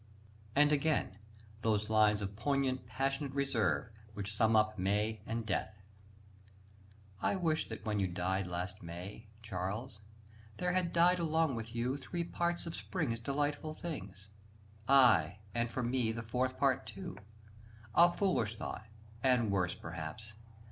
_)And 0.55 0.71
again, 0.71 1.19
those 1.61 1.87
lines 1.87 2.23
of 2.23 2.35
poignant, 2.35 2.87
passionate 2.87 3.33
reserve, 3.33 3.91
which 4.15 4.35
sum 4.35 4.55
up 4.55 4.79
May 4.79 5.21
and 5.27 5.45
Death: 5.45 5.75
I 7.21 7.35
wish 7.35 7.69
that 7.69 7.85
when 7.85 7.99
you 7.99 8.07
died 8.07 8.47
last 8.47 8.81
May, 8.81 9.27
Charles, 9.43 10.01
there 10.57 10.71
had 10.73 10.91
died 10.91 11.19
along 11.19 11.53
with 11.53 11.75
you 11.75 11.97
Three 11.97 12.23
parts 12.23 12.65
of 12.65 12.75
spring's 12.75 13.19
delightful 13.19 13.75
things; 13.75 14.31
Ay, 14.87 15.37
and 15.53 15.69
for 15.71 15.83
me, 15.83 16.11
the 16.11 16.23
fourth 16.23 16.57
part 16.57 16.87
too. 16.87 17.15
A 17.93 18.11
foolish 18.11 18.55
thought, 18.57 18.87
and 19.21 19.51
worse, 19.51 19.75
perhaps! 19.75 20.33